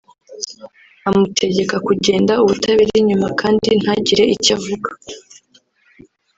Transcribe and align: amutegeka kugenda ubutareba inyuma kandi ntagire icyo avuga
amutegeka 1.09 1.75
kugenda 1.87 2.33
ubutareba 2.43 2.93
inyuma 3.01 3.27
kandi 3.39 3.67
ntagire 3.81 4.23
icyo 4.35 4.51
avuga 4.57 4.89